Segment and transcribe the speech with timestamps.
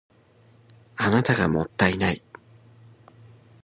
[0.95, 2.23] あなたがもったいない